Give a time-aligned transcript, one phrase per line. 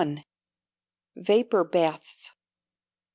[1.15, 2.31] Vapour Baths.